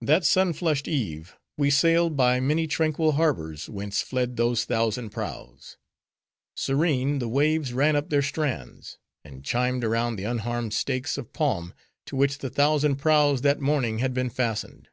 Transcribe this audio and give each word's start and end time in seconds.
That 0.00 0.24
sun 0.24 0.54
flushed 0.54 0.88
eve, 0.88 1.36
we 1.58 1.68
sailed 1.68 2.16
by 2.16 2.40
many 2.40 2.66
tranquil 2.66 3.12
harbors, 3.12 3.68
whence 3.68 4.00
fled 4.00 4.38
those 4.38 4.64
thousand 4.64 5.10
prows. 5.10 5.76
Serene, 6.56 7.18
the 7.18 7.28
waves 7.28 7.74
ran 7.74 7.94
up 7.94 8.08
their 8.08 8.22
strands; 8.22 8.96
and 9.26 9.44
chimed 9.44 9.84
around 9.84 10.16
the 10.16 10.24
unharmed 10.24 10.72
stakes 10.72 11.18
of 11.18 11.34
palm, 11.34 11.74
to 12.06 12.16
which 12.16 12.38
the 12.38 12.48
thousand 12.48 12.96
prows 12.96 13.42
that 13.42 13.60
morning 13.60 13.98
had 13.98 14.14
been 14.14 14.30
fastened. 14.30 14.88